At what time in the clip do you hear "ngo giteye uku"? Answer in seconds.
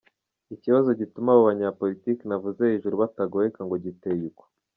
3.65-4.43